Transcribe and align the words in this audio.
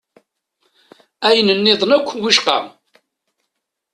Ayen-nniḍen 1.27 1.91
akk 1.97 2.07
wicqa! 2.21 2.57